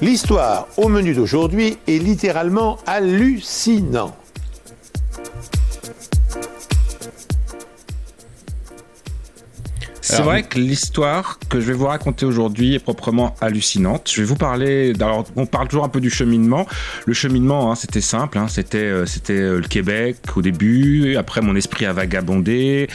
[0.00, 4.27] L'histoire au menu d'aujourd'hui est littéralement hallucinante.
[10.16, 14.10] C'est vrai que l'histoire que je vais vous raconter aujourd'hui est proprement hallucinante.
[14.12, 14.92] Je vais vous parler.
[15.00, 16.66] Alors, on parle toujours un peu du cheminement.
[17.06, 18.38] Le cheminement, hein, c'était simple.
[18.38, 21.16] Hein, c'était, euh, c'était euh, le Québec au début.
[21.16, 22.88] Après, mon esprit a vagabondé.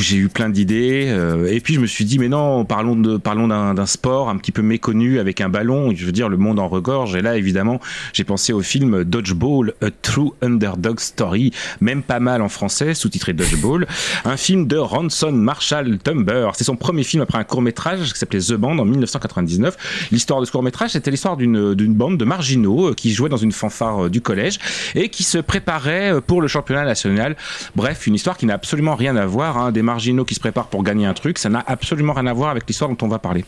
[0.00, 1.06] J'ai eu plein d'idées.
[1.08, 4.36] Euh, et puis, je me suis dit, mais non, parlons de, parlons d'un, sport un
[4.36, 5.92] petit peu méconnu avec un ballon.
[5.94, 7.14] Je veux dire, le monde en regorge.
[7.14, 7.80] Et là, évidemment,
[8.12, 13.32] j'ai pensé au film Dodgeball, A True Underdog Story, même pas mal en français, sous-titré
[13.32, 13.86] Dodgeball.
[14.24, 18.18] Un film de Ranson Marshall Tumber c'est son premier film après un court métrage qui
[18.18, 20.08] s'appelait The Band en 1999.
[20.12, 23.36] L'histoire de ce court métrage, c'était l'histoire d'une bande de marginaux euh, qui jouaient dans
[23.36, 24.58] une fanfare euh, du collège
[24.94, 27.36] et qui se préparaient euh, pour le championnat national.
[27.76, 29.58] Bref, une histoire qui n'a absolument rien à voir.
[29.58, 29.72] Hein.
[29.72, 32.50] Des marginaux qui se préparent pour gagner un truc, ça n'a absolument rien à voir
[32.50, 33.44] avec l'histoire dont on va parler.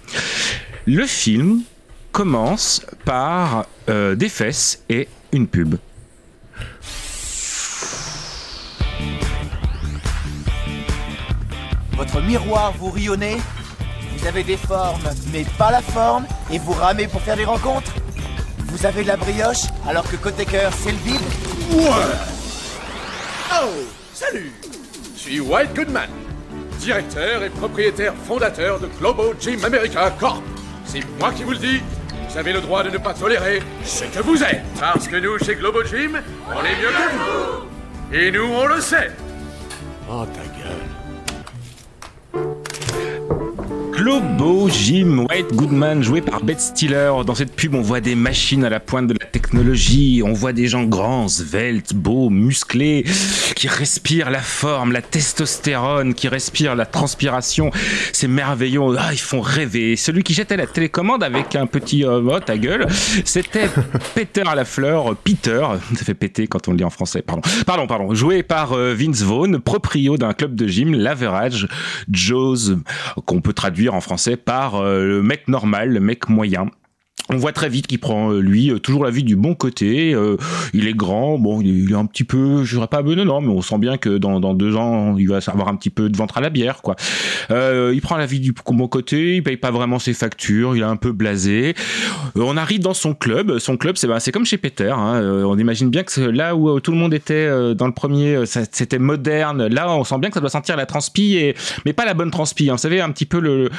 [0.86, 1.62] Le film
[2.12, 5.76] commence par des fesses et une pub.
[11.96, 13.36] Votre miroir vous rionnez
[14.16, 17.92] Vous avez des formes, mais pas la forme, et vous ramez pour faire des rencontres.
[18.66, 21.20] Vous avez de la brioche, alors que côté cœur, c'est le vide.
[21.72, 21.84] Ouais.
[23.52, 23.69] Oh,
[24.12, 24.52] salut.
[25.14, 26.08] Je suis White Goodman,
[26.84, 30.42] directeur et propriétaire fondateur de Globo Gym America Corp.
[30.84, 31.80] C'est moi qui vous le dis,
[32.28, 34.62] vous avez le droit de ne pas tolérer ce que vous êtes.
[34.78, 38.14] Parce que nous, chez Globo Gym, on est mieux que vous.
[38.14, 39.12] Et nous, on le sait.
[40.10, 40.42] Oh, ta
[44.05, 47.10] Globo Jim White Goodman joué par Beth Stiller.
[47.27, 50.52] Dans cette pub, on voit des machines à la pointe de la technologie, on voit
[50.52, 53.06] des gens grands, sveltes, beaux, musclés,
[53.56, 57.70] qui respirent la forme, la testostérone, qui respirent la transpiration.
[58.12, 59.97] C'est merveilleux, ah, ils font rêver.
[59.97, 62.86] Celui qui jetait la télécommande avec un petit euh, oh, ta gueule,
[63.25, 63.70] c'était
[64.15, 65.65] Peter à la fleur, Peter,
[65.97, 67.41] ça fait péter quand on le dit en français, pardon.
[67.65, 71.69] Pardon, pardon, joué par euh, Vince Vaughn, proprio d'un club de gym, l'Average
[72.10, 72.72] Joe's,
[73.25, 76.66] qu'on peut traduire en français par euh, le mec normal, le mec moyen
[77.30, 80.14] on voit très vite qu'il prend euh, lui euh, toujours la vie du bon côté.
[80.14, 80.36] Euh,
[80.74, 83.62] il est grand, bon, il est, un petit peu, je dirais pas non, mais on
[83.62, 86.38] sent bien que dans, dans deux ans, il va avoir un petit peu de ventre
[86.38, 86.96] à la bière, quoi.
[87.50, 90.84] il prend la vie du bon côté, il paye pas vraiment ses factures, il est
[90.84, 91.74] un peu blasé.
[92.34, 93.58] on arrive dans son club.
[93.58, 94.91] Son club, c'est ben, c'est comme chez Peter.
[94.91, 95.22] Hein.
[95.44, 99.66] on imagine bien que là où tout le monde était dans le premier, c'était moderne.
[99.66, 101.54] Là, on sent bien que ça doit sentir la transpi, et
[101.84, 102.68] mais pas la bonne transpi.
[102.68, 102.74] Hein.
[102.74, 103.70] Vous savez un petit peu le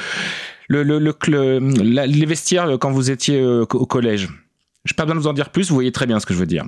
[0.68, 1.58] le, le, le,
[2.06, 4.28] les vestiaires quand vous étiez euh, au collège?
[4.86, 6.34] Je n'ai pas besoin de vous en dire plus, vous voyez très bien ce que
[6.34, 6.64] je veux dire.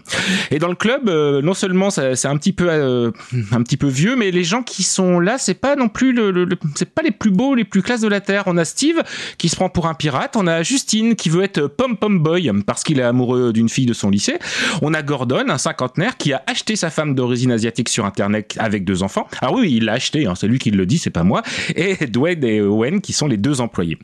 [0.50, 3.10] Et dans le club, euh, non seulement c'est un petit peu euh,
[3.52, 6.46] un petit peu vieux, mais les gens qui sont là, c'est pas non plus le,
[6.94, 8.44] pas les plus beaux, les plus classes de la terre.
[8.46, 9.02] On a Steve
[9.38, 12.50] qui se prend pour un pirate, on a Justine qui veut être pom pom boy
[12.66, 14.38] parce qu'il est amoureux d'une fille de son lycée.
[14.82, 18.84] On a Gordon, un cinquantenaire qui a acheté sa femme d'origine asiatique sur internet avec
[18.84, 19.28] deux enfants.
[19.40, 21.42] Ah oui, il l'a acheté, hein, c'est lui qui le dit, c'est pas moi.
[21.76, 23.98] Et Dwayne et Owen qui sont les deux employés.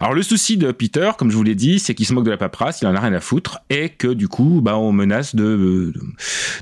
[0.00, 2.30] Alors le souci de Peter, comme je vous l'ai dit, c'est qu'il se moque de
[2.30, 5.34] la paperasse, il en a rien à foutre et que du coup, bah, on menace
[5.34, 5.92] de,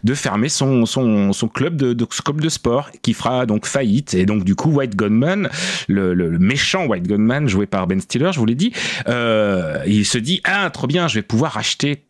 [0.02, 4.14] de fermer son, son, son club de, de, club de sport qui fera donc faillite.
[4.14, 5.48] Et donc, du coup, White Gunman,
[5.88, 8.72] le, le, méchant White Gunman joué par Ben Stiller, je vous l'ai dit,
[9.08, 12.02] euh, il se dit, ah, trop bien, je vais pouvoir acheter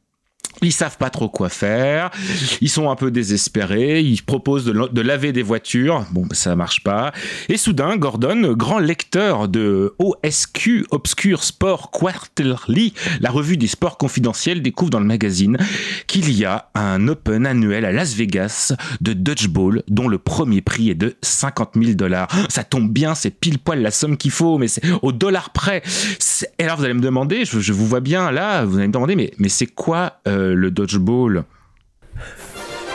[0.63, 2.11] ils savent pas trop quoi faire.
[2.61, 4.01] Ils sont un peu désespérés.
[4.01, 6.05] Ils proposent de, laver des voitures.
[6.13, 7.13] Bon, ça marche pas.
[7.49, 14.63] Et soudain, Gordon, grand lecteur de OSQ, Obscure Sport Quarterly, la revue des sports confidentiels,
[14.63, 15.59] découvre dans le magazine
[16.07, 20.91] qu'il y a un Open annuel à Las Vegas de Dodgeball dont le premier prix
[20.91, 22.29] est de 50 000 dollars.
[22.49, 25.83] Ça tombe bien, c'est pile poil la somme qu'il faut, mais c'est au dollar près.
[26.59, 29.17] Et alors vous allez me demander, je, vous vois bien là, vous allez me demander,
[29.17, 31.45] mais, mais c'est quoi euh, le dodgeball.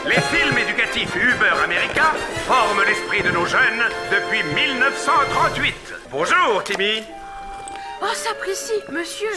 [0.06, 2.12] Les films éducatifs Uber américains
[2.46, 5.74] forment l'esprit de nos jeunes depuis 1938.
[6.10, 7.02] Bonjour, Timmy.
[8.02, 9.28] Oh, sapristi, monsieur.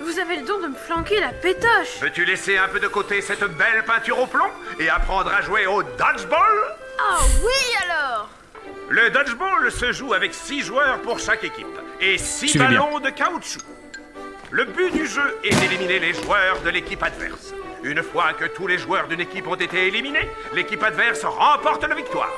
[0.00, 2.00] Vous avez le don de me flanquer la pétoche.
[2.00, 5.66] Veux-tu laisser un peu de côté cette belle peinture au plomb et apprendre à jouer
[5.66, 6.76] au dodgeball?
[6.98, 8.30] Oh oui alors
[8.88, 11.66] Le dodgeball se joue avec 6 joueurs pour chaque équipe
[12.00, 13.60] et 6 ballons de caoutchouc.
[14.52, 17.54] Le but du jeu est d'éliminer les joueurs de l'équipe adverse.
[17.84, 21.94] Une fois que tous les joueurs d'une équipe ont été éliminés, l'équipe adverse remporte la
[21.94, 22.32] victoire.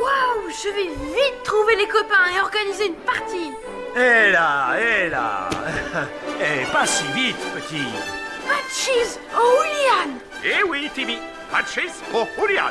[0.00, 3.52] Waouh, je vais vite trouver les copains et organiser une partie.
[3.94, 5.48] Hé là, hé là.
[6.40, 7.86] Eh, pas si vite, petit.
[9.36, 10.18] Au Julian.
[10.44, 11.18] Eh oui, Timmy,
[12.12, 12.70] au Julian.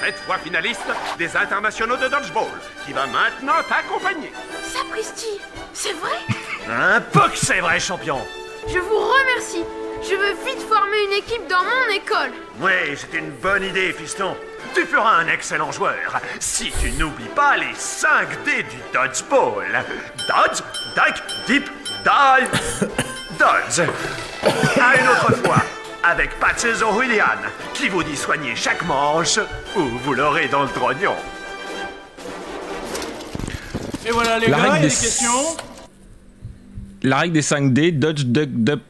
[0.00, 0.80] sept fois finaliste
[1.18, 2.48] des internationaux de dodgeball,
[2.86, 4.32] qui va maintenant t'accompagner.
[4.62, 5.40] Sapristi,
[5.74, 6.16] c'est vrai?
[6.70, 8.18] Un peu que c'est vrai, champion
[8.68, 9.64] Je vous remercie.
[10.02, 12.30] Je veux vite former une équipe dans mon école.
[12.60, 14.36] Oui, c'est une bonne idée, fiston.
[14.74, 19.84] Tu feras un excellent joueur si tu n'oublies pas les 5 D du dodgeball.
[20.28, 20.60] Dodge,
[20.94, 21.68] duck, dip,
[22.04, 22.88] dive,
[23.38, 23.88] dodge.
[24.80, 25.56] À une autre fois,
[26.04, 27.24] avec Patches O'Willian,
[27.74, 29.38] qui vous dit soigner chaque manche
[29.76, 31.14] ou vous l'aurez dans le trognon.
[34.06, 35.56] Et voilà les La gars, il y a des- questions
[37.02, 38.80] La règle des 5D, dodge, duck, duck,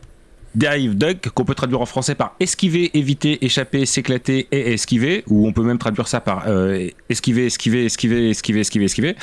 [0.54, 5.46] derive, duck, qu'on peut traduire en français par esquiver, éviter, échapper, s'éclater et esquiver, ou
[5.46, 9.16] on peut même traduire ça par euh, esquiver, esquiver, esquiver, esquiver, esquiver, esquiver.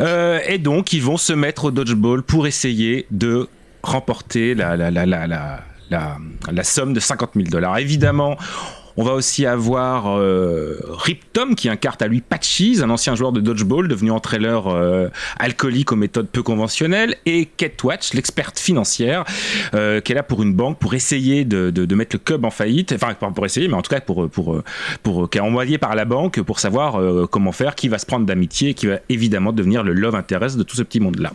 [0.00, 3.48] Euh, et donc, ils vont se mettre au dodgeball pour essayer de
[3.82, 6.18] remporter la, la, la, la, la,
[6.50, 7.78] la, somme de 50 000 dollars.
[7.78, 8.36] Évidemment,
[8.96, 13.32] on va aussi avoir euh, Rip Tom qui incarne à lui Patchies, un ancien joueur
[13.32, 15.08] de dodgeball devenu entraîneur euh,
[15.38, 19.24] alcoolique aux méthodes peu conventionnelles, et Kate Watch, l'experte financière,
[19.74, 22.92] euh, qui est là pour une banque pour essayer de, mettre le club en faillite,
[22.92, 24.62] enfin pour essayer, mais en tout cas pour pour
[25.02, 28.06] pour, qui est envoyé par la banque pour savoir euh, comment faire, qui va se
[28.06, 31.32] prendre d'amitié, qui va évidemment devenir le love interest de tout ce petit monde là.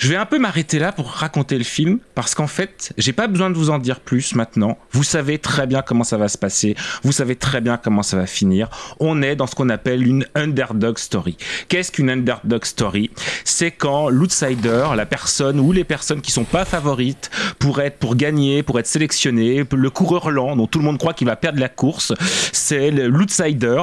[0.00, 3.26] Je vais un peu m'arrêter là pour raconter le film parce qu'en fait, j'ai pas
[3.26, 4.78] besoin de vous en dire plus maintenant.
[4.92, 6.74] Vous savez très bien comment ça va se passer.
[7.02, 8.70] Vous savez très bien comment ça va finir.
[8.98, 11.36] On est dans ce qu'on appelle une underdog story.
[11.68, 13.10] Qu'est-ce qu'une underdog story?
[13.44, 18.16] C'est quand l'outsider, la personne ou les personnes qui sont pas favorites pour être pour
[18.16, 21.60] gagner, pour être sélectionné, le coureur lent dont tout le monde croit qu'il va perdre
[21.60, 22.12] la course,
[22.52, 23.82] c'est l'outsider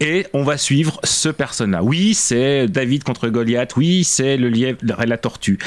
[0.00, 1.82] et on va suivre ce personnage.
[1.84, 3.76] Oui, c'est David contre Goliath.
[3.76, 5.58] Oui, c'est le lièvre, la tortue.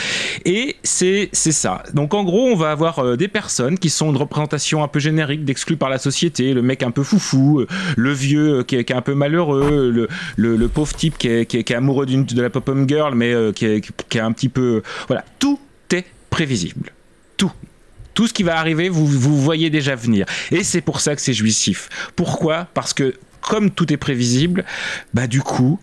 [0.44, 1.84] Et c'est c'est ça.
[1.94, 5.00] Donc en gros, on va avoir euh, des personnes qui sont une représentation un peu
[5.00, 8.76] générique d'exclus par la société, le mec un peu foufou, euh, le vieux euh, qui
[8.76, 11.64] est, qui est un peu malheureux, le, le, le pauvre type qui est, qui est,
[11.64, 14.50] qui est amoureux d'une de la pop-up girl, mais qui, est, qui est un petit
[14.50, 15.60] peu voilà, tout
[15.94, 16.92] est prévisible.
[18.14, 18.28] Tout.
[18.28, 20.28] Ce qui va arriver, vous, vous voyez déjà venir.
[20.52, 21.90] Et c'est pour ça que c'est jouissif.
[22.16, 22.68] Pourquoi?
[22.74, 24.64] Parce que comme tout est prévisible,
[25.14, 25.80] bah du coup,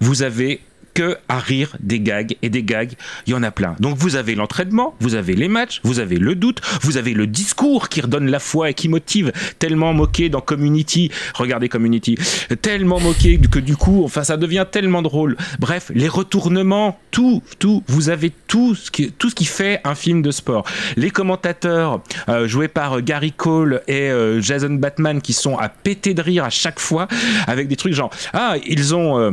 [0.00, 0.60] vous avez
[0.96, 2.94] que à rire des gags et des gags,
[3.26, 3.76] il y en a plein.
[3.80, 7.26] Donc vous avez l'entraînement, vous avez les matchs, vous avez le doute, vous avez le
[7.26, 12.16] discours qui redonne la foi et qui motive, tellement moqué dans Community, regardez Community,
[12.62, 15.36] tellement moqué que du coup, enfin ça devient tellement drôle.
[15.58, 19.94] Bref, les retournements, tout, tout, vous avez tout ce qui, tout ce qui fait un
[19.94, 20.64] film de sport.
[20.96, 25.68] Les commentateurs euh, joués par euh, Gary Cole et euh, Jason Batman qui sont à
[25.68, 27.06] péter de rire à chaque fois
[27.46, 29.32] avec des trucs genre ah ils ont euh,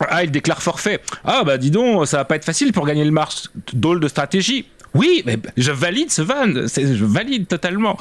[0.00, 1.00] ah, il déclare forfait.
[1.24, 3.44] Ah, bah dis donc, ça va pas être facile pour gagner le match.
[3.72, 4.66] Dôle de stratégie.
[4.94, 7.98] Oui, mais je valide ce van, je valide totalement.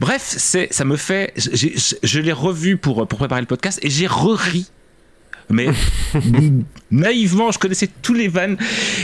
[0.00, 4.06] Bref, c'est, ça me fait, je l'ai revu pour, pour préparer le podcast et j'ai
[4.06, 4.66] re-ri.
[5.50, 5.68] Mais
[6.90, 8.56] naïvement, je connaissais tous les vannes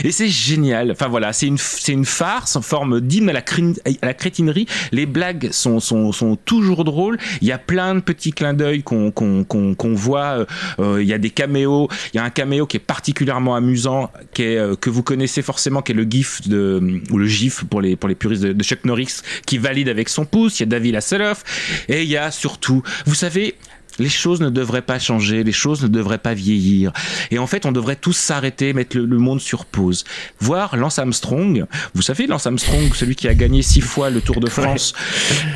[0.03, 0.91] et c'est génial.
[0.91, 4.67] Enfin voilà, c'est une, c'est une farce en forme d'hymne à la, crétinerie.
[4.91, 7.17] Les blagues sont, sont, sont toujours drôles.
[7.41, 10.45] Il y a plein de petits clins d'œil qu'on qu'on qu'on qu'on voit.
[10.79, 11.87] Euh, il y a des caméos.
[12.13, 15.41] Il y a un caméo qui est particulièrement amusant, qui est, euh, que vous connaissez
[15.41, 18.53] forcément, qui est le gif de, ou le gif pour les, pour les puristes de,
[18.53, 20.59] de Chuck Norris, qui valide avec son pouce.
[20.59, 21.43] Il y a David Hasselhoff.
[21.87, 23.55] Et il y a surtout, vous savez,
[23.99, 26.91] les choses ne devraient pas changer, les choses ne devraient pas vieillir.
[27.31, 30.03] Et en fait, on devrait tous s'arrêter, mettre le, le monde sur pause.
[30.39, 34.39] Voir Lance Armstrong, vous savez, Lance Armstrong, celui qui a gagné six fois le Tour
[34.39, 34.93] de France,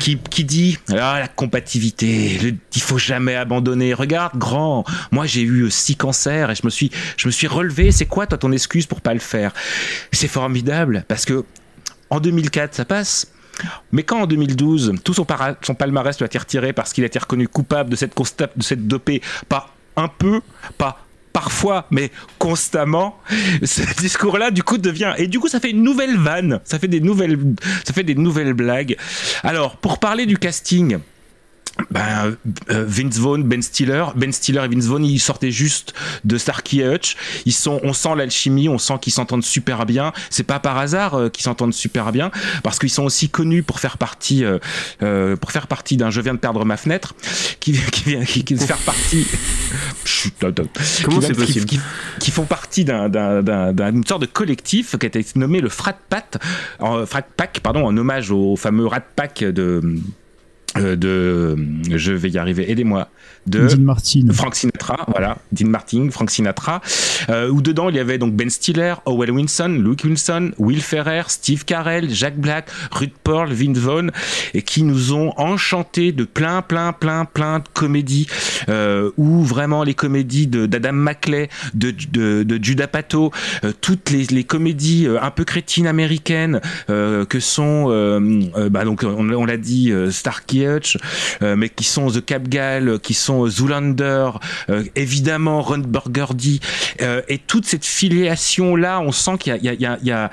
[0.00, 3.92] qui, qui dit Ah, la compatibilité, le- il faut jamais abandonner.
[3.94, 7.90] Regarde, grand, moi j'ai eu six cancers et je me suis, je me suis relevé.
[7.92, 9.52] C'est quoi, toi, ton excuse pour pas le faire?
[10.12, 11.44] C'est formidable parce que
[12.10, 13.26] en 2004, ça passe.
[13.92, 17.18] Mais quand en 2012, tout son, palmarès lui a été retiré parce qu'il a été
[17.18, 20.40] reconnu coupable de cette, de cette dopée, pas un peu,
[20.76, 23.18] pas parfois, mais constamment,
[23.62, 25.14] ce discours-là, du coup, devient.
[25.18, 27.38] Et du coup, ça fait une nouvelle vanne, ça fait des nouvelles,
[27.84, 28.96] ça fait des nouvelles blagues.
[29.44, 30.98] Alors, pour parler du casting.
[31.90, 32.36] Ben,
[32.70, 35.94] euh, Vince Vaughn, Ben Stiller, Ben Stiller et Vince Vaughn, ils sortaient juste
[36.24, 37.16] de Starkey et Hutch.
[37.46, 40.12] Ils sont, on sent l'alchimie, on sent qu'ils s'entendent super bien.
[40.28, 42.30] C'est pas par hasard euh, qu'ils s'entendent super bien,
[42.62, 44.58] parce qu'ils sont aussi connus pour faire partie, euh,
[45.02, 47.14] euh, pour faire partie d'un Je viens de perdre ma fenêtre,
[47.60, 49.26] qui, qui vient, qui, qui faire partie.
[50.04, 50.34] Chut.
[51.04, 51.80] Comment c'est possible qui,
[52.18, 55.68] qui font partie d'un, d'un, d'un- d'une sorte de collectif qui a été nommé le
[55.68, 56.34] Frat Pack,
[56.80, 59.96] en, Frat Pack, pardon, en hommage au fameux Rat Pack de
[60.76, 61.56] de,
[61.90, 63.10] je vais y arriver, aidez-moi,
[63.48, 64.26] de Dean Martin.
[64.32, 66.80] Frank Sinatra, voilà, Dean Martin, Frank Sinatra,
[67.28, 71.22] euh, où dedans il y avait donc Ben Stiller, Owen Wilson, Luke Wilson, Will Ferrer,
[71.28, 74.10] Steve Carell, Jack Black, Ruth Paul, Vin Vaughn,
[74.54, 78.26] et qui nous ont enchantés de plein, plein, plein, plein de comédies,
[78.68, 83.32] euh, ou vraiment les comédies d'Adam McClay, de, de, de Judah Pato,
[83.64, 87.88] euh, toutes les, les comédies euh, un peu crétines américaines euh, que sont,
[88.70, 90.98] bah donc on, on l'a dit, Starkey Hutch,
[91.40, 94.30] mais qui sont The Cap Gal, qui sont Zoolander,
[94.70, 96.60] euh, évidemment Ron Burgundy,
[97.02, 100.30] euh, et toute cette filiation là, on sent qu'il y a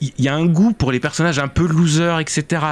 [0.00, 2.62] il y a un goût pour les personnages un peu losers, etc.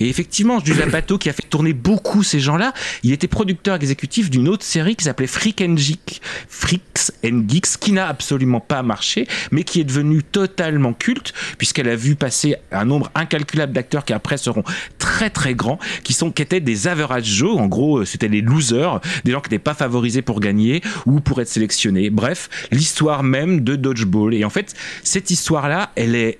[0.00, 4.30] Et effectivement, Judah Pato, qui a fait tourner beaucoup ces gens-là, il était producteur exécutif
[4.30, 8.82] d'une autre série qui s'appelait Freak and Geek, Freaks and Geeks, qui n'a absolument pas
[8.82, 14.04] marché, mais qui est devenue totalement culte, puisqu'elle a vu passer un nombre incalculable d'acteurs
[14.04, 14.64] qui après seront
[14.98, 19.00] très très grands, qui sont qui étaient des average Joe, en gros, c'était les losers,
[19.24, 22.10] des gens qui n'étaient pas favorisés pour gagner ou pour être sélectionnés.
[22.10, 24.34] Bref, l'histoire même de Dodgeball.
[24.34, 26.38] Et en fait, cette histoire-là, elle est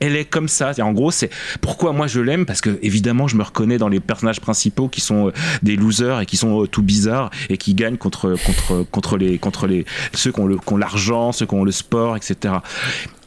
[0.00, 0.72] elle est comme ça.
[0.80, 4.00] En gros, c'est pourquoi moi je l'aime parce que évidemment je me reconnais dans les
[4.00, 7.74] personnages principaux qui sont euh, des losers et qui sont euh, tout bizarres et qui
[7.74, 11.72] gagnent contre contre contre les contre les ceux qui ont l'argent, ceux qui ont le
[11.72, 12.54] sport, etc.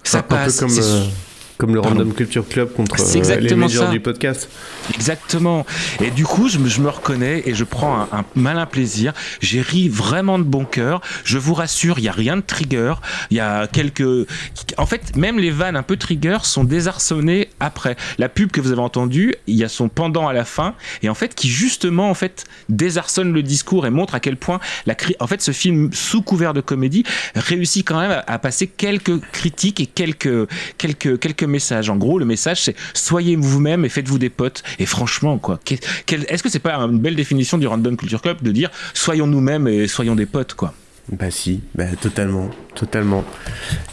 [0.04, 0.62] Ça passe.
[0.62, 1.06] Un peu comme, euh,
[1.62, 4.50] comme le Random Culture Club contre euh, les médias du podcast.
[4.96, 5.64] Exactement.
[6.02, 9.14] Et du coup, je me, je me reconnais et je prends un, un malin plaisir.
[9.42, 11.02] J'ai ri vraiment de bon cœur.
[11.24, 12.96] Je vous rassure, il y a rien de trigger.
[13.30, 14.28] Il y a quelques.
[14.80, 17.96] En fait, même les vannes un peu trigger sont désarçonnées après.
[18.18, 21.10] La pub que vous avez entendue, il y a son pendant à la fin et
[21.10, 24.96] en fait qui justement en fait désarçonne le discours et montre à quel point la
[24.96, 25.16] cri...
[25.20, 27.04] en fait ce film sous couvert de comédie
[27.36, 30.48] réussit quand même à, à passer quelques critiques et quelques
[30.80, 31.90] quelques quelques messages.
[31.90, 34.64] En gros, le message c'est soyez vous-même et faites-vous des potes.
[34.80, 38.52] Et franchement, quoi, est-ce que c'est pas une belle définition du Random Culture Club de
[38.52, 40.74] dire soyons nous-mêmes et soyons des potes, quoi?
[41.12, 43.26] Bah si, bah totalement, totalement.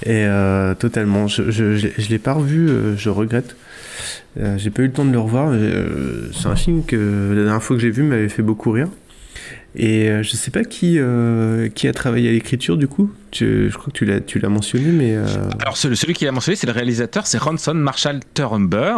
[0.05, 1.27] Et euh, totalement.
[1.27, 3.57] Je, je l'ai pas revu, euh, je regrette.
[4.38, 5.49] Euh, j'ai pas eu le temps de le revoir.
[5.53, 8.88] Euh, c'est un film que la dernière fois que j'ai vu m'avait fait beaucoup rire.
[9.76, 13.12] Et euh, je sais pas qui, euh, qui a travaillé à l'écriture du coup.
[13.31, 15.14] Tu, je crois que tu l'as, tu l'as mentionné, mais.
[15.14, 15.26] Euh...
[15.61, 18.95] Alors celui, celui qui l'a mentionné, c'est le réalisateur, c'est Ronson Marshall Turner,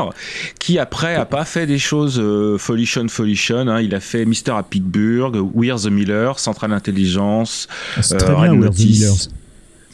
[0.58, 3.68] qui après a pas fait des choses euh, folichon folichon.
[3.68, 3.80] Hein.
[3.80, 7.68] Il a fait Mister à Pittsburgh, We're the Miller, Central Intelligence,
[8.00, 9.28] c'est très bien, We're the Millers.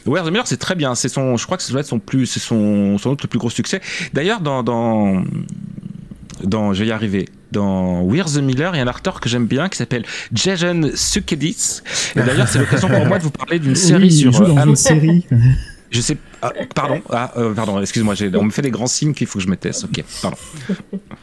[0.05, 0.95] Where the Miller, c'est très bien.
[0.95, 3.27] C'est son, je crois que ça doit être son plus, c'est son, son autre le
[3.27, 3.81] plus gros succès.
[4.13, 5.21] D'ailleurs, dans, dans,
[6.43, 7.27] dans, je vais y arriver.
[7.51, 10.91] Dans We're the Miller, il y a un acteur que j'aime bien qui s'appelle Jason
[10.95, 11.81] Sukedis.
[12.15, 14.31] Et d'ailleurs, c'est l'occasion pour moi de vous parler d'une série oui, sur.
[14.31, 15.25] Il joue dans une série.
[15.89, 16.17] Je sais.
[16.41, 17.01] Ah, pardon.
[17.09, 17.79] Ah, euh, pardon.
[17.79, 18.15] Excuse-moi.
[18.35, 19.83] On me fait des grands signes qu'il faut que je me taise.
[19.83, 20.03] Ok.
[20.21, 20.37] Pardon.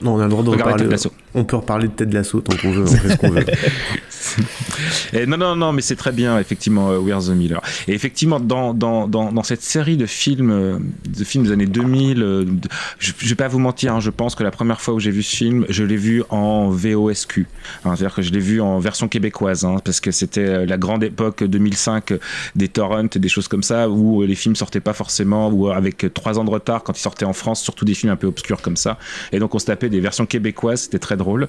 [0.03, 0.87] Non, on a le droit de reparler.
[1.35, 2.85] On peut reparler de Ted Lasso tant qu'on veut.
[2.85, 3.45] On fait ce qu'on veut.
[5.13, 7.61] Et non, non, non, mais c'est très bien, effectivement, uh, We're the Miller.
[7.89, 10.79] Et effectivement, dans, dans, dans, dans cette série de films, euh,
[11.09, 12.69] de films des années 2000, euh, de,
[12.99, 15.11] je, je vais pas vous mentir, hein, je pense que la première fois où j'ai
[15.11, 17.47] vu ce film, je l'ai vu en VOSQ.
[17.85, 21.05] Hein, C'est-à-dire que je l'ai vu en version québécoise, hein, parce que c'était la grande
[21.05, 22.15] époque 2005
[22.57, 25.04] des torrents et des choses comme ça, où les films sortaient pas forcément,
[25.53, 28.17] ou avec trois ans de retard quand ils sortaient en France, surtout des films un
[28.17, 28.99] peu obscurs comme ça.
[29.33, 31.49] Et donc on se tapait des versions québécoises, c'était très drôle.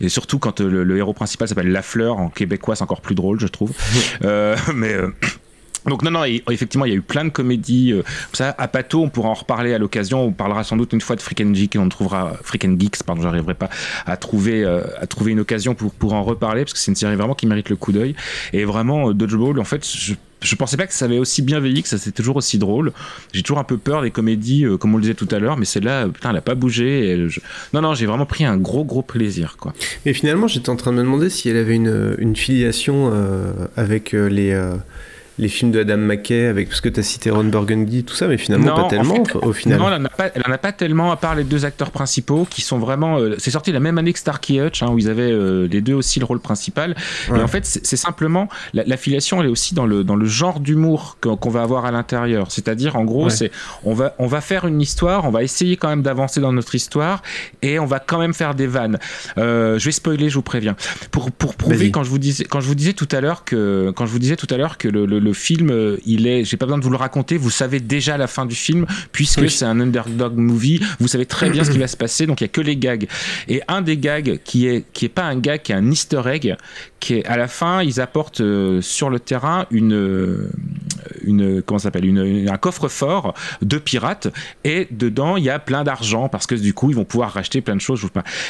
[0.00, 3.14] Et surtout quand le, le héros principal s'appelle La Fleur, en québécois c'est encore plus
[3.14, 3.72] drôle je trouve
[4.24, 5.08] euh, mais euh,
[5.86, 7.92] donc non, non, effectivement, il y a eu plein de comédies.
[7.92, 10.24] Euh, ça, à Pato, on pourra en reparler à l'occasion.
[10.24, 12.76] On parlera sans doute une fois de Freak and Geek et on trouvera Freak and
[12.78, 13.02] Geeks.
[13.02, 13.70] Pardon, j'arriverai pas
[14.06, 16.96] à trouver euh, à trouver une occasion pour pour en reparler parce que c'est une
[16.96, 18.14] série vraiment qui mérite le coup d'œil.
[18.52, 21.60] Et vraiment, euh, Dodgeball, en fait, je je pensais pas que ça avait aussi bien
[21.60, 22.92] vieilli, que ça c'était toujours aussi drôle.
[23.32, 25.56] J'ai toujours un peu peur des comédies, euh, comme on le disait tout à l'heure,
[25.56, 27.28] mais celle-là, putain, elle a pas bougé.
[27.72, 29.72] Non, non, j'ai vraiment pris un gros, gros plaisir, quoi.
[30.04, 33.52] Mais finalement, j'étais en train de me demander si elle avait une, une filiation euh,
[33.76, 34.52] avec euh, les.
[35.38, 38.28] Les films de Adam McKay avec parce que tu as cité Ron Burgundy tout ça
[38.28, 39.78] mais finalement non, pas tellement en fait, au final.
[39.78, 41.90] non elle en, a pas, elle en a pas tellement à part les deux acteurs
[41.90, 44.98] principaux qui sont vraiment euh, c'est sorti la même année que Starkey Hutch hein, où
[44.98, 46.94] ils avaient euh, les deux aussi le rôle principal.
[47.30, 47.38] Ouais.
[47.38, 50.26] et en fait c'est simplement la, la, filiation elle est aussi dans le dans le
[50.26, 52.50] genre d'humour qu'on qu va avoir à l'intérieur.
[52.50, 53.30] C'est-à-dire en gros ouais.
[53.30, 53.50] c'est
[53.84, 56.74] on va on va faire une histoire on va essayer quand même d'avancer dans notre
[56.74, 57.22] histoire
[57.62, 58.98] et on va quand même faire des vannes.
[59.38, 60.76] Euh, je vais spoiler je vous préviens.
[61.10, 63.92] Pour pour prouver quand je vous disais quand je vous disais tout à l'heure que
[63.96, 66.44] quand je vous disais tout à l'heure que le, le le film, euh, il est,
[66.44, 69.48] j'ai pas besoin de vous le raconter, vous savez déjà la fin du film, puisque
[69.50, 72.44] c'est un underdog movie, vous savez très bien ce qui va se passer, donc il
[72.44, 73.06] y a que les gags.
[73.48, 76.22] Et un des gags qui est, qui est pas un gag, qui est un easter
[76.26, 76.56] egg,
[77.00, 80.50] qui est à la fin, ils apportent euh, sur le terrain une,
[81.24, 84.28] une comment s'appelle, une, un coffre-fort de pirates,
[84.64, 87.60] et dedans il y a plein d'argent parce que du coup ils vont pouvoir racheter
[87.60, 88.06] plein de choses.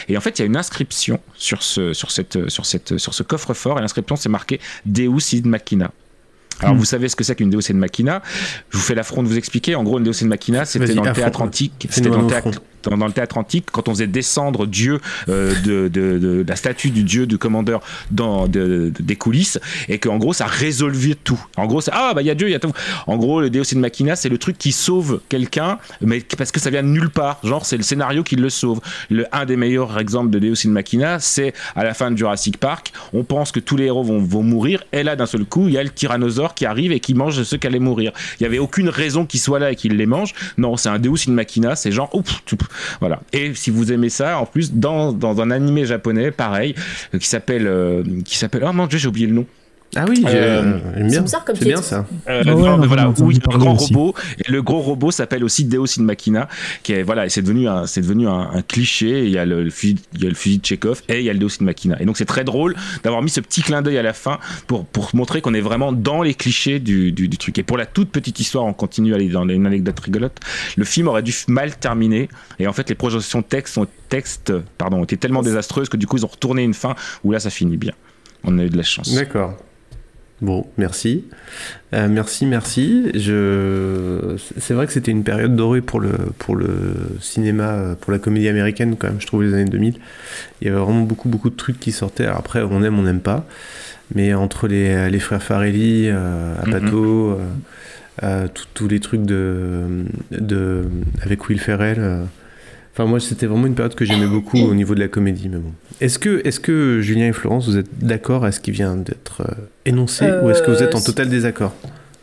[0.09, 3.14] Et en fait, il y a une inscription sur ce, sur cette, sur cette, sur
[3.14, 5.91] ce coffre-fort, et l'inscription c'est marqué Deus in Machina.
[6.62, 6.78] Alors, hmm.
[6.78, 8.23] vous savez ce que c'est qu'une Deus in Machina.
[8.71, 9.75] Je vous fais l'affront de vous expliquer.
[9.75, 11.87] En gros, une Deus in Machina, c'était dans le théâtre antique.
[11.90, 12.50] C'était dans le théâtre,
[12.83, 17.27] dans, le théâtre antique, quand on faisait descendre Dieu euh, de, la statue du Dieu
[17.27, 19.59] du commandeur dans des coulisses,
[19.89, 21.41] et qu'en gros ça résolvait tout.
[21.57, 22.73] En gros, c'est ah bah il y a Dieu, il y a tout.
[23.07, 26.61] En gros, le Deus in Machina, c'est le truc qui sauve quelqu'un, mais parce que
[26.61, 27.39] ça vient de nulle part.
[27.45, 28.81] Genre, c'est le scénario qui le sauve.
[29.11, 32.59] Le un des meilleurs exemples de Deus in Machina, c'est à la fin de Jurassic
[32.59, 32.93] Park.
[33.12, 35.75] On pense que tous les héros vont, vont mourir, et là d'un seul coup, il
[35.75, 38.12] y a le tyrannosaure qui arrive et qui mange ceux qui allaient mourir.
[38.41, 40.35] Il y avait aucune raison qu'il soit là et qu'il les mange.
[40.59, 41.77] Non, c'est un Deus in Machina.
[41.77, 42.43] C'est genre, ouf,
[43.00, 43.21] voilà.
[43.33, 46.75] Et si vous aimez ça, en plus, dans, un animé japonais, pareil,
[47.14, 49.47] euh, qui s'appelle, euh, qui s'appelle, oh mon dieu, j'ai oublié le nom.
[49.95, 52.07] Ah oui, euh, c'est C'est bien ça.
[52.27, 54.15] Euh, ah voilà, oui, un grand robot.
[54.39, 56.49] Et le gros robot s'appelle aussi Deus in Machina,
[56.83, 59.25] qui est voilà, c'est devenu un, c'est devenu un, cliché.
[59.25, 61.31] Il y a le, fusil, il y a le fusil de Chekhov et il y
[61.31, 62.01] a le Deus in Machina.
[62.01, 64.87] Et donc c'est très drôle d'avoir mis ce petit clin d'œil à la fin pour
[64.87, 67.59] pour montrer qu'on est vraiment dans les clichés du, du, du, truc.
[67.59, 70.41] Et pour la toute petite histoire, on continue à aller dans une anecdote rigolote.
[70.77, 72.31] Le film aurait dû mal terminer.
[72.59, 76.07] Et en fait, les projections texte ont, texte, pardon, ont été tellement désastreuses que du
[76.07, 76.95] coup ils ont retourné une fin
[77.25, 77.93] où là ça finit bien.
[78.45, 79.15] On a eu de la chance.
[79.15, 79.55] D'accord.
[80.43, 81.25] Bon, merci.
[81.95, 83.13] Euh, merci, merci.
[83.15, 84.37] Je...
[84.59, 86.69] C'est vrai que c'était une période dorée pour le, pour le
[87.21, 89.95] cinéma, pour la comédie américaine, quand même, je trouve, les années 2000.
[90.61, 92.27] Il y avait vraiment beaucoup, beaucoup de trucs qui sortaient.
[92.27, 93.47] après, on aime, on n'aime pas.
[94.17, 97.39] Mais entre les, les frères Farelli, euh, Apato, mhm.
[98.25, 100.87] euh, tous les trucs de, de,
[101.23, 102.27] avec Will Ferrell
[102.93, 105.49] Enfin, moi, c'était vraiment une période que j'aimais beaucoup au niveau de la comédie.
[105.49, 105.73] Mais bon.
[106.03, 109.41] Est-ce que, est que Julien et Florence, vous êtes d'accord à ce qui vient d'être
[109.43, 109.55] euh,
[109.87, 111.73] énoncé ou est-ce que vous êtes en euh, total désaccord?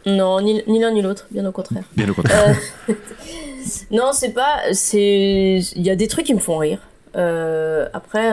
[0.06, 1.84] Non, ni, l'un ni l'autre, bien au contraire.
[1.98, 2.56] Bien au contraire.
[2.88, 2.94] Euh,
[3.92, 4.60] non, c'est pas.
[4.74, 5.60] C'est.
[5.76, 6.80] Il y a des trucs qui me font rire.
[7.16, 8.32] après,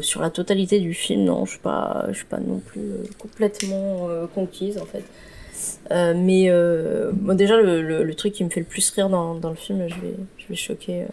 [0.00, 2.82] sur la totalité du film, non, je suis pas, je suis pas non plus
[3.16, 5.04] complètement conquise en fait.
[5.90, 9.50] Euh, mais euh, déjà, le, le, truc qui me fait le plus rire dans, dans
[9.50, 11.02] le film, je vais, je vais choquer.
[11.02, 11.06] Euh,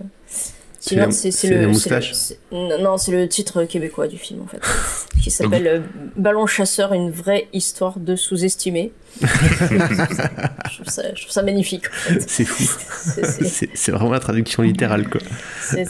[0.79, 4.61] c'est le, Non, c'est le titre québécois du film en fait,
[5.21, 5.83] qui s'appelle
[6.15, 8.91] Ballon chasseur, une vraie histoire de sous-estimé.
[9.21, 11.85] je, trouve ça, je, trouve ça, magnifique.
[11.87, 12.23] En fait.
[12.27, 12.63] C'est fou.
[13.75, 15.21] C'est vraiment la traduction littérale quoi.
[15.61, 15.85] C'est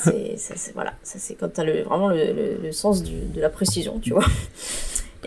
[0.73, 4.25] voilà, c'est quand t'as vraiment le, le, sens du, de la précision, tu vois.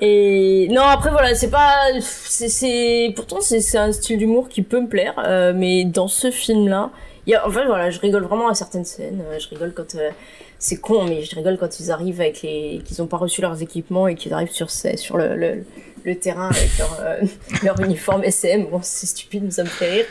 [0.00, 4.88] Et non, après voilà, c'est pas, c'est, pourtant c'est un style d'humour qui peut me
[4.88, 6.90] plaire, euh, mais dans ce film-là,
[7.26, 9.22] il y a, en fait voilà, je rigole vraiment à certaines scènes.
[9.30, 10.10] Euh, je rigole quand euh,
[10.58, 13.62] c'est con, mais je rigole quand ils arrivent avec les, qu'ils ont pas reçu leurs
[13.62, 15.64] équipements et qu'ils arrivent sur sur le, le,
[16.04, 17.00] le terrain avec leur,
[17.62, 18.66] leur uniforme SM.
[18.66, 20.06] Bon, c'est stupide, mais ça me fait rire.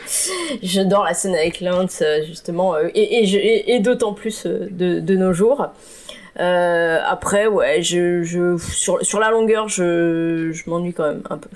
[0.62, 5.66] J'adore la scène avec Lance justement, et, et, et d'autant plus de, de nos jours.
[6.40, 11.38] Euh, après, ouais, je, je, sur, sur la longueur, je, je m'ennuie quand même un
[11.38, 11.48] peu.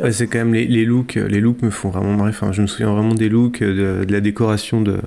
[0.00, 2.30] Ouais, c'est quand même les, les, looks, les looks me font vraiment marrer.
[2.30, 4.98] Enfin, je me souviens vraiment des looks, de, de la décoration de,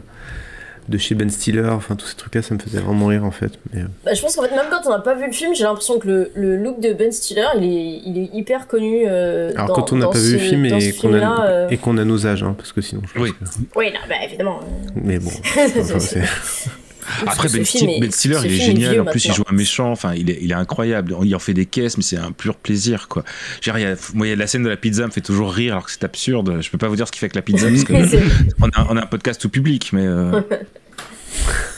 [0.90, 3.54] de chez Ben Stiller, enfin tous ces trucs-là, ça me faisait vraiment rire en fait.
[3.74, 3.82] Mais...
[3.82, 3.86] Euh.
[4.06, 6.00] Bah, je pense qu'en fait, même quand on n'a pas vu le film, j'ai l'impression
[6.00, 9.06] que le, le, look de Ben Stiller, il est, il est hyper connu.
[9.08, 12.06] Euh, Alors quand on n'a pas vu le film et qu'on a, et qu'on a
[12.06, 13.02] nos âges, hein, parce que sinon.
[13.14, 13.32] Je oui.
[13.32, 13.46] Que...
[13.76, 14.60] Oui, non, bah, évidemment.
[14.96, 15.32] Mais bon.
[17.28, 19.02] Après, Ben, Stiller, il est génial.
[19.02, 19.92] En plus, il joue un méchant.
[19.92, 21.16] Enfin, il est, il est incroyable.
[21.24, 23.24] Il en fait des caisses, mais c'est un pur plaisir, quoi.
[23.62, 25.22] Genre, il y a, moi, il y a la scène de la pizza me fait
[25.22, 26.62] toujours rire, alors que c'est absurde.
[26.62, 27.94] Je peux pas vous dire ce qui fait que la pizza, parce que
[28.62, 30.06] on, a, on, a, un podcast tout public, mais.
[30.06, 30.42] Euh.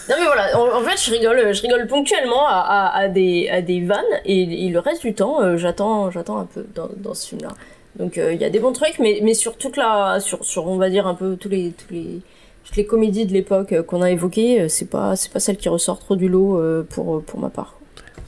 [0.08, 3.82] Non mais voilà, en, fait je rigole, je rigole ponctuellement à, à, des, à des
[3.82, 7.54] vannes et, le reste du temps euh, j'attends, j'attends un peu dans, dans ce film-là.
[7.98, 10.68] Donc euh, il y a des bons trucs, mais, mais sur toute la, sur, sur
[10.68, 12.22] on va dire un peu tous les, tous les,
[12.65, 15.58] toutes les comédies de l'époque euh, qu'on a évoquées, euh, c'est pas c'est pas celle
[15.58, 17.80] qui ressort trop du lot euh, pour pour ma part.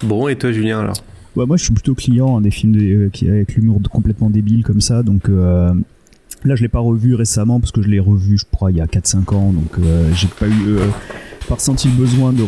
[0.03, 0.97] Bon, et toi Julien alors?
[1.35, 4.81] Ouais, Moi je suis plutôt client hein, des films qui avec l'humour complètement débile comme
[4.81, 5.29] ça, donc
[6.43, 8.81] là je l'ai pas revu récemment parce que je l'ai revu je crois il y
[8.81, 9.77] a 4-5 ans, donc
[10.13, 10.77] j'ai pas eu
[11.47, 12.43] pas ressenti le besoin de,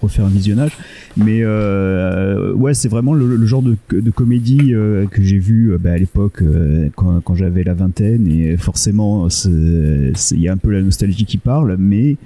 [0.00, 0.72] refaire un visionnage.
[1.16, 3.76] Mais euh, ouais, c'est vraiment le, genre de,
[4.10, 8.26] comédie euh, que j'ai vu euh, bah, à l'époque euh, quand, j'avais la vingtaine.
[8.28, 12.16] Et forcément, il y a un peu la nostalgie qui parle, mais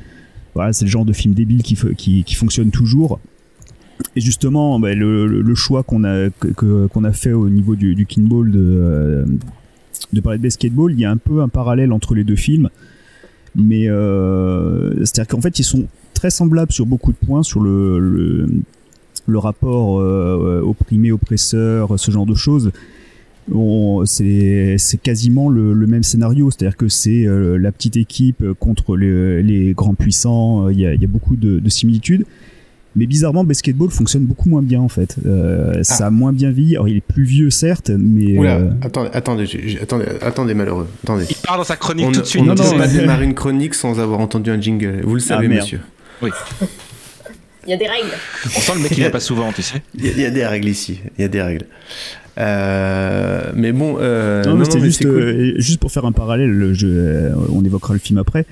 [0.54, 3.20] voilà, c'est le genre de film débile qui, fonctionne toujours.
[4.16, 8.06] Et justement, bah, le, choix qu'on a que, qu'on a fait au niveau du, du
[8.06, 9.24] kinball de
[10.12, 12.68] de parler de basketball, il y a un peu un parallèle entre les deux films.
[13.54, 17.98] Mais euh, c'est-à-dire qu'en fait, ils sont très semblables sur beaucoup de points, sur le,
[19.26, 22.70] le, rapport euh, opprimé-oppresseur, ce genre de choses.
[24.04, 29.72] C'est quasiment le, même scénario, c'est-à-dire que c'est euh, la petite équipe contre les, les
[29.72, 32.24] grands puissants, il y a, y a, beaucoup de similitudes.
[32.96, 35.16] Mais bizarrement, Basketball fonctionne beaucoup moins bien en fait.
[35.24, 35.85] Euh, ah.
[35.85, 36.74] Ça a moins bien vieilli.
[36.74, 38.37] Alors il est plus vieux certes, mais.
[38.37, 38.70] Oula, euh...
[38.83, 40.88] attendez, attendez, attendez, attendez, malheureux.
[41.05, 41.26] Attendez.
[41.31, 42.42] Il part dans sa chronique on, tout de suite.
[42.42, 45.03] On ne peut pas démarrer une chronique sans avoir entendu un jingle.
[45.05, 45.81] Vous le savez, ah, monsieur.
[46.22, 46.31] Oui.
[47.66, 48.11] il y a des règles.
[48.57, 49.83] On sent le mec qui vient pas souvent, tu sais.
[49.94, 51.00] Il y, a, il y, a des règles ici.
[51.16, 51.66] Il y a des règles.
[52.38, 55.11] Euh, mais bon, euh, non, non, non juste, cool.
[55.11, 58.46] Euh, juste pour faire un parallèle, je, on évoquera le film après.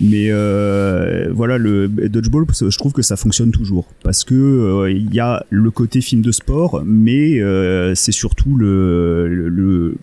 [0.00, 5.12] Mais euh, voilà, le dodgeball, je trouve que ça fonctionne toujours parce que euh, il
[5.12, 9.96] y a le côté film de sport, mais euh, c'est surtout le, le,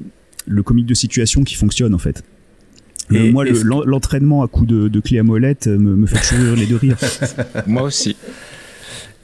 [0.47, 2.23] le comique de situation qui fonctionne en fait.
[3.11, 3.45] Et moi,
[3.85, 6.97] l'entraînement à coup de, de clé à molette me, me fait toujours les deux rires.
[7.67, 8.15] moi aussi.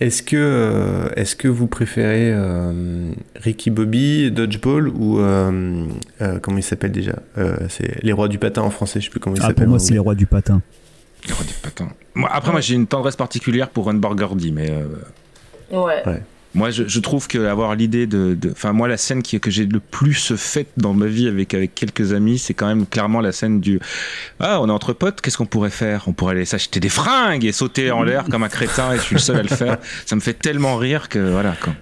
[0.01, 5.85] Est-ce que, euh, est-ce que vous préférez euh, Ricky Bobby, Dodgeball ou euh,
[6.41, 7.19] comment il s'appelle déjà
[7.69, 9.65] C'est les rois du patin en français, je sais plus comment il ah, s'appelle.
[9.65, 10.63] Pour moi, c'est les rois du patin.
[11.27, 11.89] Les rois du patin.
[12.15, 14.71] Moi, après, moi, j'ai une tendresse particulière pour Run Burgundy, mais.
[15.71, 16.01] Ouais.
[16.07, 16.23] ouais.
[16.53, 18.37] Moi, je, trouve qu'avoir l'idée de.
[18.51, 21.73] Enfin, moi, la scène qui, que j'ai le plus faite dans ma vie avec, avec
[21.73, 23.79] quelques amis, c'est quand même clairement la scène du.
[24.41, 26.03] Ah, on est entre potes, qu'est-ce qu'on pourrait faire?
[26.07, 29.01] On pourrait aller s'acheter des fringues et sauter en l'air comme un crétin et je
[29.01, 29.77] suis le seul à le faire.
[30.05, 31.55] Ça me fait tellement rire que voilà.
[31.61, 31.73] Quoi.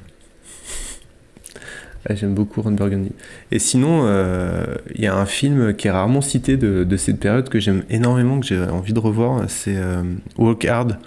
[2.11, 3.11] J'aime beaucoup Ron Burgundy.
[3.51, 7.19] Et sinon, il euh, y a un film qui est rarement cité de, de cette
[7.19, 10.03] période que j'aime énormément, que j'ai envie de revoir, c'est euh,
[10.37, 10.97] Walk Hard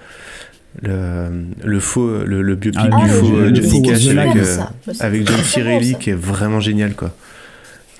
[0.81, 4.57] le, le faux le, le biopic ah, du faux le, Johnny Cash avec, euh,
[5.01, 7.15] avec John Cirelli qui est vraiment génial quoi.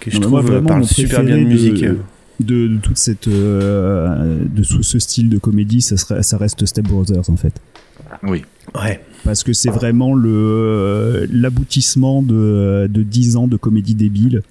[0.01, 1.99] Que je non, trouve moi, parle super bien de musique de,
[2.41, 6.65] de, de toute cette euh, de ce, ce, style de comédie ça, serait, ça reste
[6.67, 7.55] Step Brothers en fait.
[8.23, 8.43] Oui.
[8.75, 9.01] Ouais.
[9.25, 14.43] Parce que c'est vraiment le l'aboutissement de, de 10 ans de comédie débile.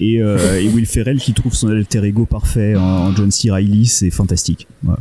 [0.00, 3.50] Et, euh, et Will Ferrell qui trouve son alter ego parfait en, en John C.
[3.50, 4.66] Reilly c'est fantastique.
[4.84, 4.94] Ouais.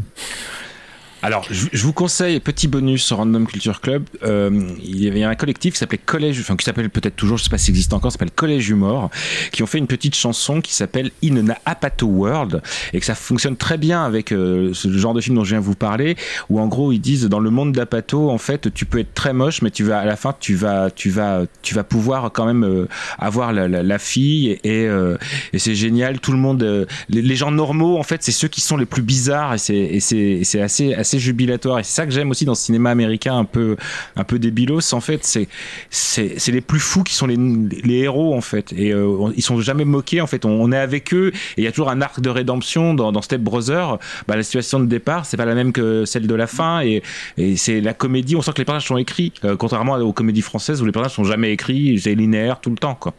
[1.23, 4.51] Alors, je, je, vous conseille, petit bonus sur Random Culture Club, euh,
[4.83, 7.49] il y avait un collectif qui s'appelait Collège, enfin qui s'appelle peut-être toujours, je sais
[7.49, 9.09] pas si existe encore, s'appelle Collège Humor,
[9.53, 13.15] qui ont fait une petite chanson qui s'appelle In an Apato World, et que ça
[13.15, 16.17] fonctionne très bien avec euh, ce genre de film dont je viens vous parler,
[16.49, 19.31] où en gros ils disent dans le monde d'Apato, en fait, tu peux être très
[19.31, 22.45] moche, mais tu vas à la fin, tu vas, tu vas, tu vas pouvoir quand
[22.45, 25.17] même euh, avoir la, la, fille, et, euh,
[25.53, 26.19] et c'est génial.
[26.19, 28.85] Tout le monde, euh, les, les, gens normaux, en fait, c'est ceux qui sont les
[28.85, 29.99] plus bizarres, et c'est,
[30.43, 33.45] c'est, assez, assez jubilatoire et c'est ça que j'aime aussi dans le cinéma américain un
[33.45, 33.75] peu
[34.15, 35.47] un peu débilos en fait c'est
[35.89, 38.73] c'est c'est les plus fous qui sont les, les héros en fait.
[38.73, 40.45] Et euh, ils sont jamais moqués en fait.
[40.45, 43.11] On, on est avec eux et il y a toujours un arc de rédemption dans,
[43.11, 43.97] dans Step Brother
[44.27, 47.03] bah, la situation de départ c'est pas la même que celle de la fin et,
[47.37, 48.35] et c'est la comédie.
[48.35, 51.15] On sent que les personnages sont écrits euh, contrairement aux comédies françaises où les personnages
[51.15, 53.13] sont jamais écrits c'est linéaire tout le temps quoi.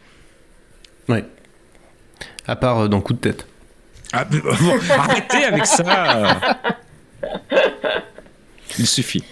[1.07, 1.23] Ouais.
[2.47, 3.47] À part euh, dans coup de tête.
[4.13, 4.39] Ah, bon,
[4.97, 6.39] arrêtez avec ça
[8.79, 9.23] Il suffit.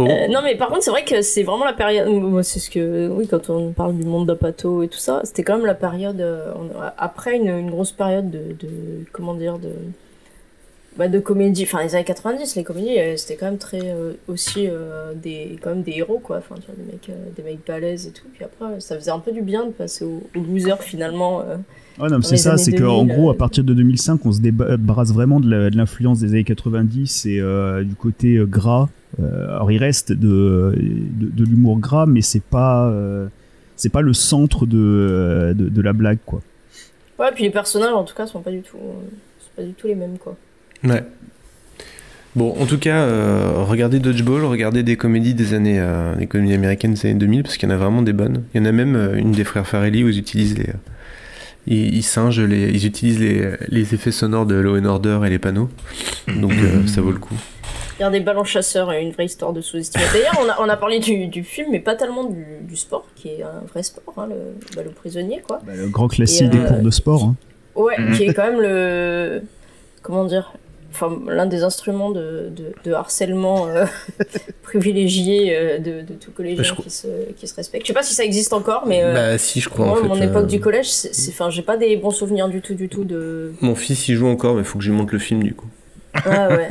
[0.00, 2.08] Euh, non mais par contre c'est vrai que c'est vraiment la période
[2.42, 5.56] c'est ce que oui quand on parle du monde d'Apato et tout ça c'était quand
[5.56, 6.52] même la période euh,
[6.98, 8.66] après une, grosse période de,
[9.12, 9.70] comment dire de
[10.96, 13.94] bah, de comédie enfin les années 90 les comédies euh, c'était quand même très
[14.28, 14.68] aussi
[15.14, 16.38] des quand des héros quoi.
[16.38, 18.26] Enfin des mecs des mecs balèzes et tout.
[18.32, 21.42] Puis après ça faisait un peu du bien de passer au, au loser finalement
[21.98, 25.70] Non, c'est ça, c'est qu'en gros, à partir de 2005, on se débarrasse vraiment de
[25.74, 28.88] l'influence des années 90 et euh, du côté euh, gras.
[29.22, 33.28] Euh, alors, il reste de, de, de l'humour gras, mais c'est pas, euh,
[33.76, 36.40] c'est pas le centre de, de, de, la blague, quoi.
[37.20, 39.86] Ouais, puis les personnages, en tout cas, sont pas du tout, sont pas du tout
[39.86, 40.36] les mêmes, quoi.
[40.82, 41.04] Ouais.
[42.36, 46.54] Bon, en tout cas, euh, regardez Dodgeball, regardez des comédies des années, euh, des comédies
[46.54, 48.42] américaines des années 2000, parce qu'il y en a vraiment des bonnes.
[48.52, 50.70] Il y en a même euh, une des frères Farelli où ils utilisent les,
[51.66, 55.30] ils, ils singent les, ils utilisent les, les, effets sonores de Law and Order et
[55.30, 55.68] les panneaux,
[56.28, 57.34] donc euh, ça vaut le coup.
[57.98, 60.04] Il y a des ballons chasseurs et une vraie histoire de sous-estimé.
[60.12, 63.06] D'ailleurs, on a, on a parlé du, du, film, mais pas tellement du, du, sport,
[63.14, 65.60] qui est un vrai sport, hein, le, le prisonnier, quoi.
[65.64, 67.22] Bah, le grand classique des euh, cours de sport.
[67.22, 67.36] Hein.
[67.76, 68.16] Ouais, mmh.
[68.16, 69.42] qui est quand même le.
[70.02, 70.52] Comment dire
[70.94, 73.84] Enfin, l'un des instruments de, de, de harcèlement euh,
[74.62, 77.84] privilégié euh, de, de, tout collégien bah, qui, se, qui se respecte.
[77.84, 79.86] Je sais pas si ça existe encore, mais euh, bah, si, je crois.
[79.86, 82.60] Moi, en fait, mon époque du collège, c'est, enfin, j'ai pas des bons souvenirs du
[82.60, 83.52] tout, du tout de.
[83.60, 85.54] Mon fils y joue encore, mais il faut que je lui montre le film du
[85.54, 85.68] coup.
[86.24, 86.68] Ah ouais.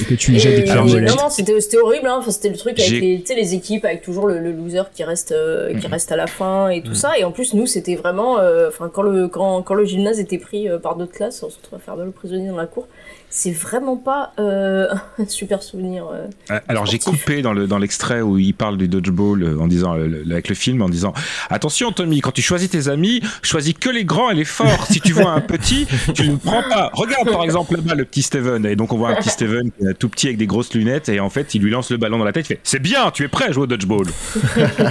[0.00, 1.08] Et que tu lui jettes des molettes.
[1.08, 2.08] Non, non, c'était c'était horrible.
[2.08, 2.16] Hein.
[2.18, 5.30] Enfin, c'était le truc avec les, les équipes, avec toujours le, le loser qui reste,
[5.30, 5.92] euh, qui Mhm.
[5.92, 7.16] reste à la fin et tout ça.
[7.16, 8.40] Et en plus, nous, c'était vraiment.
[8.40, 11.50] euh, Enfin, quand, le, quand, quand le gymnase était pris euh, par d'autres classes, on
[11.50, 12.88] se retrouvait à faire de l'eau prisonnier dans la cour.
[13.34, 16.06] C'est vraiment pas euh, un super souvenir.
[16.12, 16.26] euh.
[16.50, 19.66] Euh, Alors j'ai coupé dans le dans l'extrait où il parle du dodgeball euh, en
[19.68, 21.14] disant le- avec le film en disant
[21.48, 25.00] attention Tommy quand tu choisis tes amis choisis que les grands et les forts si
[25.00, 28.20] tu vois un petit tu ne le prends pas regarde par exemple là-bas le petit
[28.22, 30.74] Steven et donc on voit un petit Steven qui est tout petit avec des grosses
[30.74, 32.80] lunettes et en fait il lui lance le ballon dans la tête il fait c'est
[32.82, 34.06] bien tu es prêt à jouer au dodgeball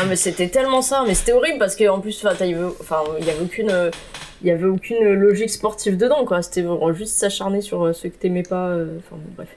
[0.00, 2.54] Ah, mais c'était tellement ça, mais c'était horrible parce qu'en plus, enfin, t'as- il y
[3.30, 3.70] avait- aucune,
[4.42, 6.42] il y avait aucune logique sportive dedans, quoi.
[6.42, 8.68] C'était vraiment juste s'acharner sur euh, ceux que t'aimais pas.
[8.68, 9.48] euh, Enfin, bon, bref,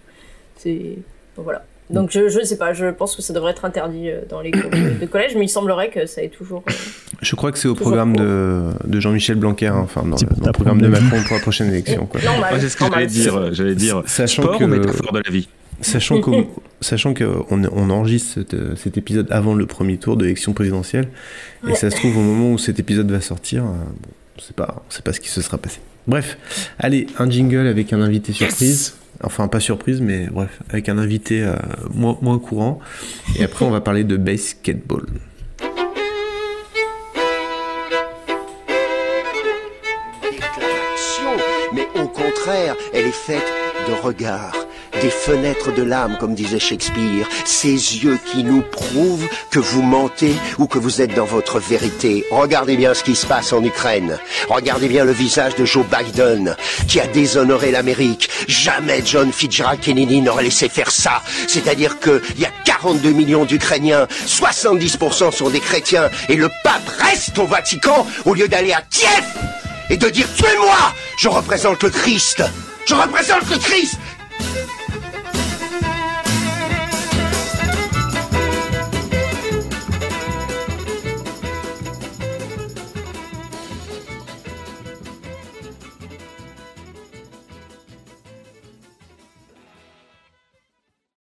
[0.58, 0.98] c'est
[1.36, 1.64] bon, voilà.
[1.90, 4.52] Donc je, je sais pas, je pense que ça devrait être interdit euh, dans les
[4.52, 6.64] cours de, collège, mais il semblerait que ça ait toujours.
[6.70, 6.74] euh,
[7.22, 8.24] Je crois que c'est au programme pro.
[8.24, 10.88] de, de Jean-Michel Blanquer, hein, enfin dans, le- dans programme de.
[10.88, 12.06] Macron pour la prochaine élection.
[12.06, 12.22] Quoi.
[12.22, 12.54] normal.
[12.54, 15.30] Ouais, c'est ce que j'allais dire j'allais dire Sachant sport que- ou métaphore de la
[15.32, 15.50] vie
[15.82, 16.48] Sachant qu'on
[16.80, 21.10] sachant qu'on on enregistre cet, cet épisode avant le premier tour de l'élection présidentielle,
[21.66, 21.76] et Ouais.
[21.76, 23.76] ça se trouve au moment où cet épisode va sortir, bon,
[24.42, 25.80] on sait pas, on sait pas ce qui se sera passé.
[26.08, 26.38] Bref,
[26.80, 28.96] allez, un jingle avec un invité surprise.
[29.24, 31.56] Enfin, pas surprise, mais bref, avec un invité euh,
[31.94, 32.80] moins, moins courant.
[33.38, 35.06] Et après, on va parler de basketball.
[40.24, 41.38] déclaration,
[41.74, 43.46] mais au contraire, elle est faite
[43.88, 44.56] de regards,
[45.02, 50.36] des fenêtres de l'âme, comme disait Shakespeare, ces yeux qui nous prouvent que vous mentez
[50.58, 52.26] ou que vous êtes dans votre vérité.
[52.32, 54.18] Regardez bien ce qui se passe en Ukraine.
[54.50, 56.56] Regardez bien le visage de Joe Biden,
[56.88, 58.30] qui a déshonoré l'Amérique.
[58.48, 61.22] Jamais John Fitzgerald Kennedy n'aurait laissé faire ça.
[61.48, 67.38] C'est-à-dire qu'il y a 42 millions d'Ukrainiens, 70% sont des chrétiens, et le pape reste
[67.38, 69.24] au Vatican au lieu d'aller à Kiev
[69.90, 72.44] et de dire tuez-moi Je représente le Christ
[72.88, 74.00] Je représente le Christ
[74.54, 75.01] Thank you.